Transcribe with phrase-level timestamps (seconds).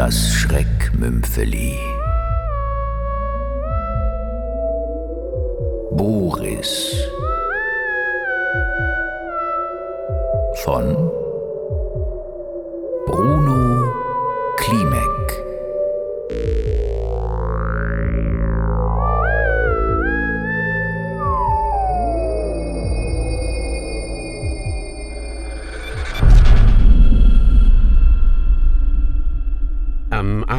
[0.00, 1.78] das Schreckmümpfeli.
[5.90, 6.96] Boris
[10.64, 10.96] von
[13.04, 13.69] Bruno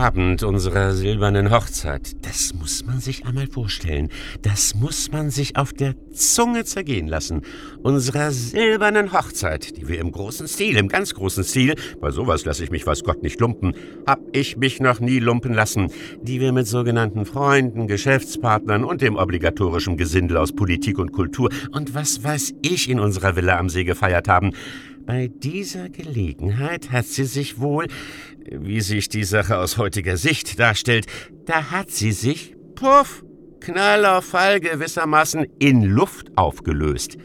[0.02, 2.14] Abend unserer silbernen Hochzeit.
[2.26, 4.10] Das muss man sich einmal vorstellen.
[4.42, 7.44] Das muss man sich auf der Zunge zergehen lassen.
[7.84, 12.64] Unserer silbernen Hochzeit, die wir im großen Stil, im ganz großen Stil, bei sowas lasse
[12.64, 13.76] ich mich weiß Gott nicht lumpen,
[14.08, 15.92] hab ich mich noch nie lumpen lassen,
[16.24, 21.94] die wir mit sogenannten Freunden, Geschäftspartnern und dem obligatorischen Gesindel aus Politik und Kultur und
[21.94, 24.54] was weiß ich in unserer Villa am See gefeiert haben.
[25.06, 27.88] Bei dieser Gelegenheit hat sie sich wohl,
[28.50, 31.08] wie sich die Sache aus heutiger Sicht darstellt,
[31.46, 33.24] da hat sie sich, puff,
[33.60, 37.18] Knall auf Fall gewissermaßen in Luft aufgelöst.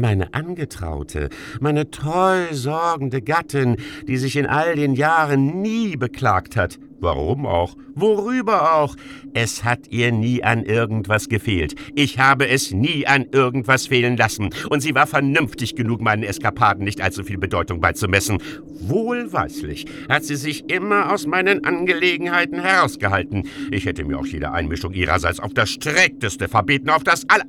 [0.00, 1.28] Meine Angetraute,
[1.60, 3.76] meine treu sorgende Gattin,
[4.08, 7.76] die sich in all den Jahren nie beklagt hat, Warum auch?
[7.94, 8.96] Worüber auch?
[9.34, 11.74] Es hat ihr nie an irgendwas gefehlt.
[11.94, 14.48] Ich habe es nie an irgendwas fehlen lassen.
[14.70, 18.38] Und sie war vernünftig genug, meinen Eskapaden nicht allzu viel Bedeutung beizumessen.
[18.80, 23.48] Wohlweislich hat sie sich immer aus meinen Angelegenheiten herausgehalten.
[23.70, 27.44] Ich hätte mir auch jede Einmischung ihrerseits auf das Streckteste verbeten, auf das aller...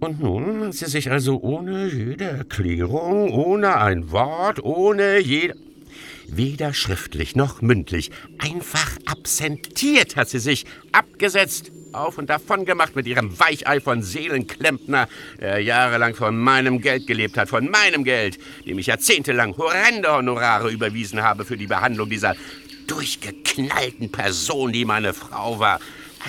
[0.00, 5.54] Und nun hat sie sich also ohne jede Erklärung, ohne ein Wort, ohne jede
[6.28, 8.10] weder schriftlich noch mündlich.
[8.38, 15.08] Einfach absentiert hat sie sich, abgesetzt, auf und davon gemacht mit ihrem Weichei von Seelenklempner,
[15.40, 20.70] der jahrelang von meinem Geld gelebt hat, von meinem Geld, dem ich jahrzehntelang horrende Honorare
[20.70, 22.34] überwiesen habe für die Behandlung dieser
[22.86, 25.80] durchgeknallten Person, die meine Frau war.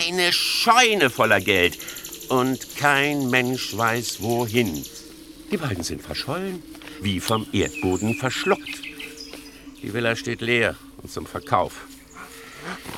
[0.08, 1.78] Eine Scheune voller Geld.
[2.30, 4.84] Und kein Mensch weiß wohin.
[5.52, 6.64] Die beiden sind verschollen,
[7.02, 8.85] wie vom Erdboden verschluckt.
[9.82, 11.74] Die Villa steht leer und zum Verkauf.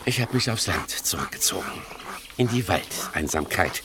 [0.06, 1.72] Ich habe mich aufs Land zurückgezogen.
[2.38, 3.84] In die Waldeinsamkeit.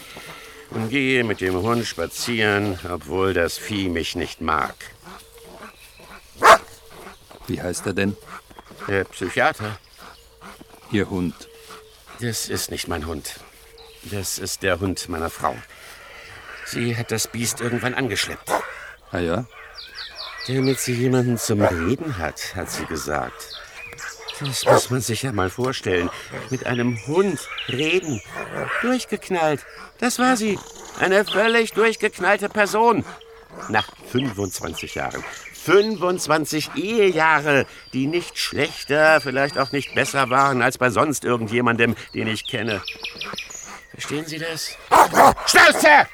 [0.70, 4.74] Und gehe mit dem Hund spazieren, obwohl das Vieh mich nicht mag.
[7.46, 8.16] Wie heißt er denn?
[8.88, 9.78] Der Psychiater.
[10.90, 11.48] Ihr Hund.
[12.20, 13.40] Das ist nicht mein Hund.
[14.04, 15.56] Das ist der Hund meiner Frau.
[16.66, 18.50] Sie hat das Biest irgendwann angeschleppt.
[19.10, 19.46] Ah ja?
[20.48, 23.62] Damit sie jemanden zum Reden hat, hat sie gesagt.
[24.40, 26.10] Das muss man sich ja mal vorstellen.
[26.50, 27.38] Mit einem Hund
[27.68, 28.20] reden.
[28.80, 29.64] Durchgeknallt.
[29.98, 30.58] Das war sie.
[30.98, 33.04] Eine völlig durchgeknallte Person.
[33.68, 35.22] Nach 25 Jahren.
[35.64, 42.26] 25 Ehejahre, die nicht schlechter, vielleicht auch nicht besser waren als bei sonst irgendjemandem, den
[42.26, 42.82] ich kenne.
[43.92, 44.76] Verstehen Sie das?
[45.46, 46.08] Schnauze!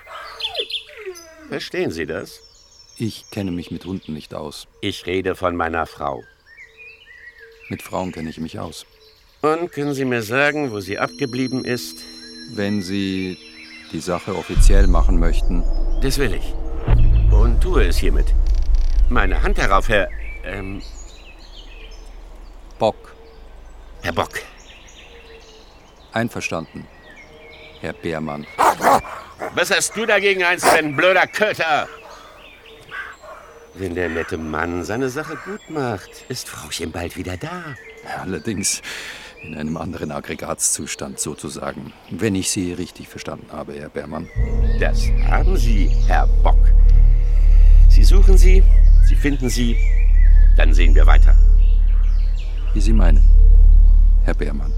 [1.48, 2.47] Verstehen Sie das?
[3.00, 4.66] Ich kenne mich mit Hunden nicht aus.
[4.80, 6.24] Ich rede von meiner Frau.
[7.68, 8.86] Mit Frauen kenne ich mich aus.
[9.40, 12.04] Und können Sie mir sagen, wo sie abgeblieben ist?
[12.54, 13.38] Wenn Sie
[13.92, 15.62] die Sache offiziell machen möchten.
[16.02, 16.54] Das will ich.
[17.32, 18.34] Und tue es hiermit.
[19.08, 20.08] Meine Hand darauf, Herr.
[20.42, 20.82] Ähm,
[22.80, 23.14] Bock.
[24.02, 24.40] Herr Bock.
[26.10, 26.84] Einverstanden.
[27.80, 28.44] Herr Beermann.
[29.54, 31.88] Was hast du dagegen einzuwenden, blöder Köter?
[33.78, 37.76] Wenn der nette Mann seine Sache gut macht, ist Frauchen bald wieder da.
[38.20, 38.82] Allerdings
[39.44, 41.92] in einem anderen Aggregatzustand sozusagen.
[42.10, 44.28] Wenn ich Sie richtig verstanden habe, Herr Beermann.
[44.80, 46.58] Das haben Sie, Herr Bock.
[47.88, 48.64] Sie suchen sie,
[49.06, 49.76] Sie finden sie,
[50.56, 51.36] dann sehen wir weiter.
[52.74, 53.22] Wie Sie meinen,
[54.24, 54.72] Herr Beermann.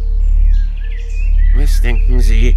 [1.55, 2.55] Was denken Sie?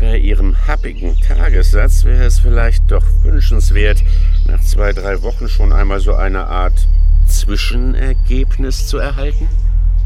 [0.00, 4.02] Bei Ihrem happigen Tagessatz wäre es vielleicht doch wünschenswert,
[4.46, 6.86] nach zwei, drei Wochen schon einmal so eine Art
[7.26, 9.48] Zwischenergebnis zu erhalten?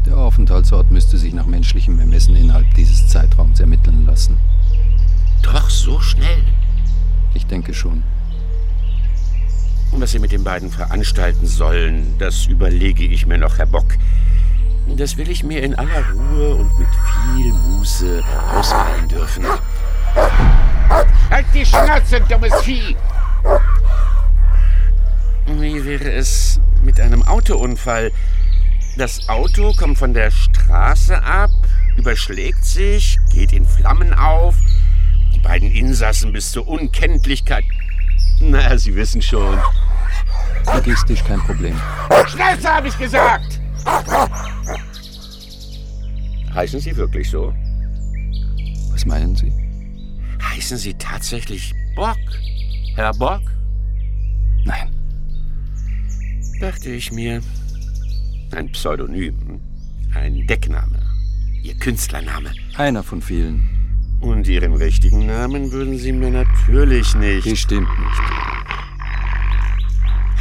[0.05, 4.37] Der Aufenthaltsort müsste sich nach menschlichem Ermessen innerhalb dieses Zeitraums ermitteln lassen.
[5.41, 6.43] Doch so schnell.
[7.33, 8.03] Ich denke schon.
[9.91, 13.87] Was Sie mit den beiden veranstalten sollen, das überlege ich mir noch, Herr Bock.
[14.95, 16.87] Das will ich mir in aller Ruhe und mit
[17.35, 19.43] viel Muße ausmalen dürfen.
[21.29, 22.95] Halt die Schnauze, dummes Vieh!
[25.89, 28.11] Wie wäre es mit einem Autounfall?
[28.97, 31.49] Das Auto kommt von der Straße ab,
[31.97, 34.53] überschlägt sich, geht in Flammen auf.
[35.33, 37.63] Die beiden Insassen bis zur Unkenntlichkeit.
[38.39, 39.57] Na, Sie wissen schon.
[40.71, 41.75] Logistisch kein Problem.
[42.27, 43.59] Schnauze, habe ich gesagt!
[46.53, 47.51] Heißen Sie wirklich so?
[48.91, 49.51] Was meinen Sie?
[50.53, 52.15] Heißen Sie tatsächlich Bock?
[52.93, 53.41] Herr Bock?
[54.65, 54.98] Nein.
[56.59, 57.41] Dachte ich mir.
[58.51, 59.61] Ein Pseudonym.
[60.13, 60.99] Ein Deckname.
[61.63, 62.51] Ihr Künstlername.
[62.75, 63.69] Einer von vielen.
[64.19, 67.45] Und Ihren richtigen Namen würden Sie mir natürlich nicht.
[67.45, 68.19] Bestimmt nicht.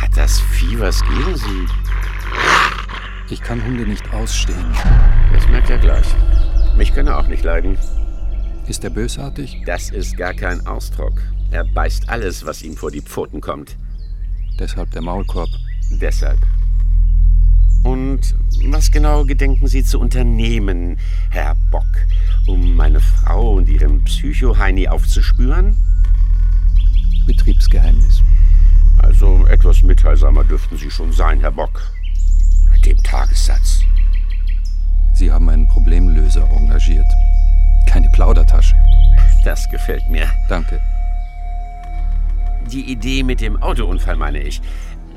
[0.02, 1.66] Hat das Vieh was gegen Sie?
[3.30, 4.72] Ich kann Hunde nicht ausstehen.
[5.32, 6.06] Das merkt er gleich.
[6.76, 7.78] Mich kann er auch nicht leiden.
[8.66, 9.62] Ist er bösartig?
[9.66, 11.22] Das ist gar kein Ausdruck.
[11.52, 13.76] Er beißt alles, was ihm vor die Pfoten kommt.
[14.58, 15.48] Deshalb der Maulkorb.
[15.90, 16.38] Deshalb.
[17.84, 18.34] Und
[18.66, 20.98] was genau gedenken Sie zu unternehmen,
[21.30, 21.86] Herr Bock,
[22.46, 25.76] um meine Frau und ihren Psycho-Heini aufzuspüren?
[27.26, 28.22] Betriebsgeheimnis.
[28.98, 31.82] Also etwas mitteilsamer dürften Sie schon sein, Herr Bock.
[32.72, 33.82] Mit dem Tagessatz.
[35.14, 37.06] Sie haben einen Problemlöser engagiert.
[37.88, 38.74] Keine Plaudertasche.
[39.44, 40.30] Das gefällt mir.
[40.48, 40.80] Danke.
[42.70, 44.60] Die Idee mit dem Autounfall meine ich.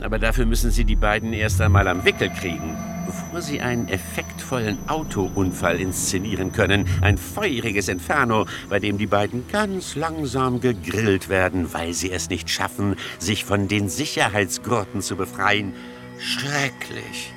[0.01, 2.75] Aber dafür müssen Sie die beiden erst einmal am Wickel kriegen,
[3.06, 6.88] bevor Sie einen effektvollen Autounfall inszenieren können.
[7.01, 12.50] Ein feuriges Inferno, bei dem die beiden ganz langsam gegrillt werden, weil sie es nicht
[12.50, 15.74] schaffen, sich von den Sicherheitsgurten zu befreien.
[16.19, 17.31] Schrecklich.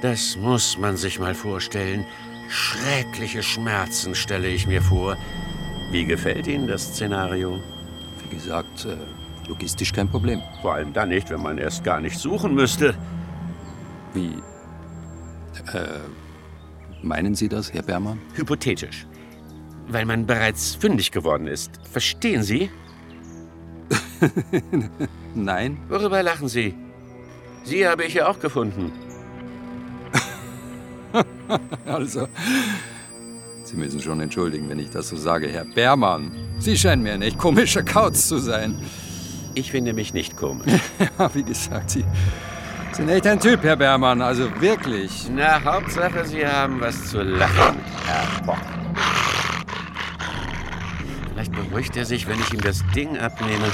[0.00, 2.04] Das muss man sich mal vorstellen.
[2.48, 5.16] Schreckliche Schmerzen stelle ich mir vor.
[5.90, 7.60] Wie gefällt Ihnen das Szenario?
[8.22, 8.96] Wie gesagt, äh,
[9.48, 10.42] logistisch kein Problem.
[10.62, 12.94] Vor allem dann nicht, wenn man erst gar nicht suchen müsste.
[14.12, 14.32] Wie.
[15.72, 16.00] Äh.
[17.02, 18.18] Meinen Sie das, Herr Bermann?
[18.34, 19.06] Hypothetisch.
[19.88, 21.78] Weil man bereits fündig geworden ist.
[21.92, 22.70] Verstehen Sie?
[25.34, 25.76] Nein.
[25.88, 26.74] Worüber lachen Sie?
[27.64, 28.92] Sie habe ich ja auch gefunden.
[31.86, 32.26] Also.
[33.64, 36.32] Sie müssen schon entschuldigen, wenn ich das so sage, Herr Bermann.
[36.58, 38.82] Sie scheinen mir ein echt komischer Kauz zu sein.
[39.54, 40.72] Ich finde mich nicht komisch.
[41.18, 42.04] Ja, wie gesagt, Sie
[42.92, 44.20] sind echt ein Typ, Herr Bermann.
[44.20, 45.28] Also wirklich.
[45.30, 48.56] Na, Hauptsache, Sie haben was zu lachen, Herr Bock.
[51.32, 53.66] Vielleicht beruhigt er sich, wenn ich ihm das Ding abnehme.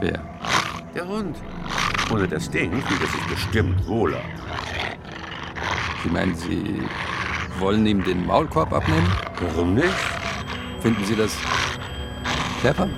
[0.00, 0.20] Wer?
[0.94, 1.36] Der Hund.
[2.12, 4.20] Ohne das Ding fühlt er sich bestimmt wohler.
[6.02, 6.82] Sie meinen, Sie
[7.58, 9.10] wollen ihm den Maulkorb abnehmen?
[9.40, 9.86] Warum nicht?
[10.80, 11.36] Finden Sie das
[12.60, 12.88] clever?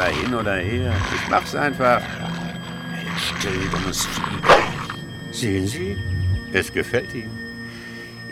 [0.00, 0.94] Clever hin oder her.
[1.14, 2.00] Ich mach's einfach.
[2.00, 5.32] Ein still, dummes Vieh.
[5.32, 5.96] Sehen Sie?
[6.52, 7.30] Es gefällt ihm.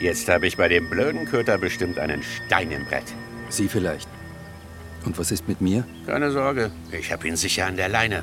[0.01, 3.05] Jetzt habe ich bei dem blöden Köter bestimmt einen Stein im Brett.
[3.49, 4.09] Sie vielleicht.
[5.05, 5.85] Und was ist mit mir?
[6.07, 8.23] Keine Sorge, ich habe ihn sicher an der Leine.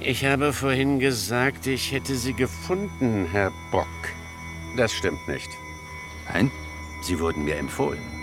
[0.00, 3.86] Ich habe vorhin gesagt, ich hätte Sie gefunden, Herr Bock.
[4.76, 5.48] Das stimmt nicht.
[6.32, 6.50] Nein?
[7.02, 8.13] Sie wurden mir empfohlen.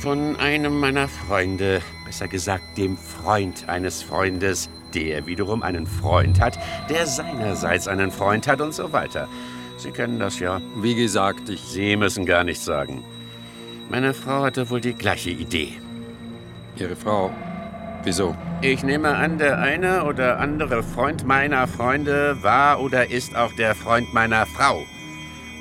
[0.00, 6.58] Von einem meiner Freunde, besser gesagt dem Freund eines Freundes, der wiederum einen Freund hat,
[6.88, 9.28] der seinerseits einen Freund hat und so weiter.
[9.76, 10.62] Sie kennen das ja.
[10.76, 11.60] Wie gesagt, ich.
[11.60, 13.04] Sie müssen gar nichts sagen.
[13.90, 15.74] Meine Frau hatte wohl die gleiche Idee.
[16.76, 17.30] Ihre Frau.
[18.02, 18.34] Wieso?
[18.62, 23.74] Ich nehme an, der eine oder andere Freund meiner Freunde war oder ist auch der
[23.74, 24.82] Freund meiner Frau.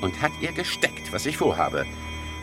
[0.02, 1.86] Und hat ihr gesteckt, was ich vorhabe.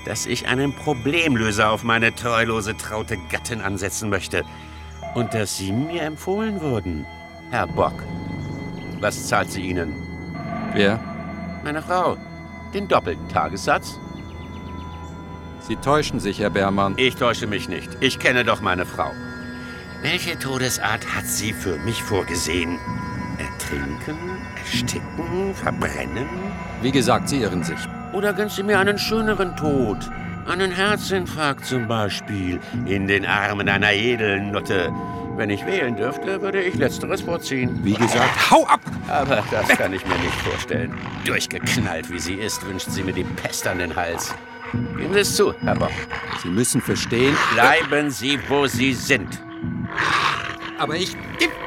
[0.06, 4.44] Dass ich einen Problemlöser auf meine treulose, traute Gattin ansetzen möchte.
[5.14, 7.04] Und dass Sie mir empfohlen wurden,
[7.50, 8.04] Herr Bock.
[9.00, 9.94] Was zahlt sie Ihnen?
[10.72, 11.00] Wer?
[11.64, 12.16] Meine Frau.
[12.72, 13.98] Den doppelten Tagessatz?
[15.60, 16.94] Sie täuschen sich, Herr Bermann.
[16.96, 17.88] Ich täusche mich nicht.
[18.00, 19.10] Ich kenne doch meine Frau.
[20.02, 22.78] Welche Todesart hat sie für mich vorgesehen?
[23.38, 24.16] Ertrinken?
[24.56, 25.54] Ersticken?
[25.54, 26.28] Verbrennen?
[26.82, 27.80] Wie gesagt, Sie irren sich.
[28.12, 29.98] Oder gönnst sie mir einen schöneren Tod?
[30.46, 32.60] Einen Herzinfarkt zum Beispiel.
[32.86, 34.92] In den Armen einer edlen Nutte.
[35.36, 37.80] Wenn ich wählen dürfte, würde ich Letzteres vorziehen.
[37.82, 38.80] Wie gesagt, hau ab!
[39.08, 40.94] Aber das kann ich mir nicht vorstellen.
[41.26, 44.34] Durchgeknallt wie sie ist, wünscht sie mir die Pest an den Hals.
[44.96, 45.90] Geben Sie es zu, Herr Bock.
[46.42, 47.36] Sie müssen verstehen.
[47.52, 49.28] Bleiben Sie, wo Sie sind.
[50.78, 51.16] Aber ich.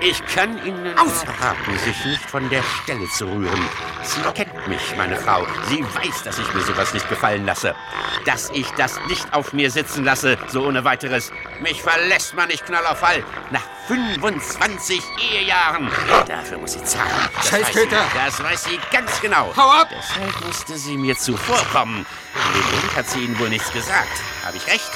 [0.02, 3.70] Ich kann Ihnen raten, sich nicht von der Stelle zu rühren.
[4.02, 5.46] Sie kennt mich, meine Frau.
[5.68, 7.76] Sie weiß, dass ich mir sowas nicht gefallen lasse.
[8.24, 11.34] Dass ich das nicht auf mir sitzen lasse, so ohne weiteres.
[11.60, 13.24] Mich verlässt man nicht knall auf Fall.
[13.52, 15.90] Nach 25 Ehejahren.
[16.28, 17.10] Dafür muss sie zahlen.
[17.36, 18.06] Das weiß sie, Scheißköter!
[18.14, 19.54] Das weiß sie ganz genau.
[19.56, 19.90] Hau ab!
[19.90, 22.06] Deshalb musste sie mir zuvorkommen.
[22.36, 24.22] Dem Hund hat sie Ihnen wohl nichts gesagt.
[24.46, 24.92] Habe ich recht?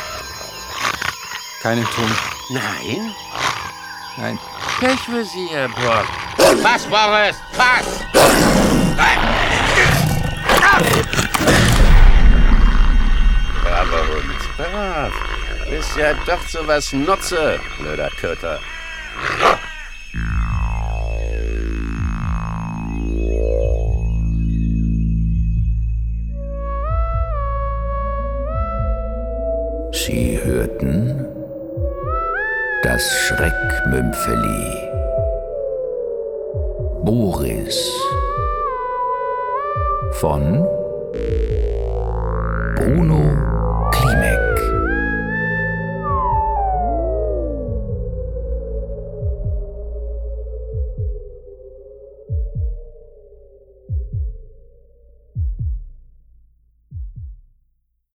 [1.61, 2.11] Keinen Ton.
[2.49, 3.15] Nein?
[4.17, 4.39] Nein.
[4.79, 6.07] Pech für Sie, Herr Bock.
[6.61, 7.35] Was, Boris?
[7.55, 8.03] Was?
[14.57, 15.13] brav.
[15.69, 18.59] Bist ja doch so was Nutze, blöder Köter.
[33.93, 34.89] Schreckmümpfeli.
[37.03, 37.93] Boris
[40.13, 40.65] von
[42.75, 43.42] Bruno